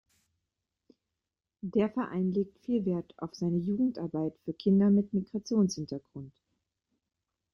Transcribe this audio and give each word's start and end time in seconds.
Der 1.61 1.87
Verein 1.91 2.31
legt 2.31 2.57
viel 2.65 2.85
Wert 2.85 3.13
auf 3.17 3.35
seine 3.35 3.59
Jugendarbeit 3.59 4.33
für 4.45 4.53
Kinder 4.55 4.89
mit 4.89 5.13
Migrationshintergrund. 5.13 6.33